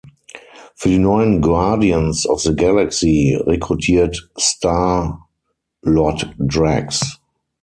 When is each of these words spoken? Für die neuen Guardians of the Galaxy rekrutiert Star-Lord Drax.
Für 0.73 0.89
die 0.89 0.97
neuen 0.97 1.41
Guardians 1.41 2.25
of 2.25 2.41
the 2.41 2.55
Galaxy 2.55 3.39
rekrutiert 3.45 4.31
Star-Lord 4.35 6.33
Drax. 6.39 7.19